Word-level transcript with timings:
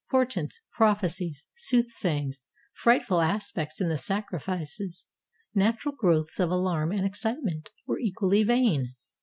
Por 0.09 0.25
tents, 0.25 0.61
prophecies, 0.73 1.45
soothsayings, 1.55 2.47
frightful 2.73 3.21
aspects 3.21 3.79
in 3.79 3.87
the 3.89 3.99
sacrifices, 3.99 5.05
natural 5.53 5.93
growths 5.95 6.39
of 6.39 6.49
alarm 6.49 6.91
and 6.91 7.05
excitement, 7.05 7.69
were 7.85 7.99
equally 7.99 8.41
vain. 8.41 8.95